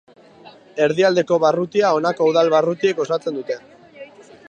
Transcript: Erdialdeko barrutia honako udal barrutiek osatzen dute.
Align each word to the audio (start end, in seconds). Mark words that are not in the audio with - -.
Erdialdeko 0.85 1.37
barrutia 1.45 1.93
honako 1.99 2.31
udal 2.33 2.53
barrutiek 2.57 3.07
osatzen 3.07 3.41
dute. 3.43 3.61